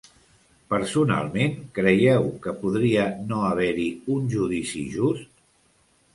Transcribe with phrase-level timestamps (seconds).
[0.73, 5.31] Personalment creieu que podria no haver-hi un judici just?